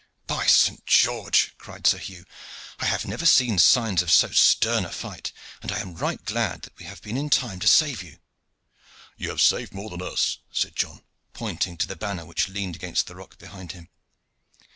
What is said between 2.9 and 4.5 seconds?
never seen signs of so